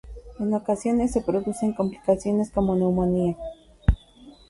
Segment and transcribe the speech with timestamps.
[0.39, 3.37] En ocasiones se producen complicaciones como neumonía.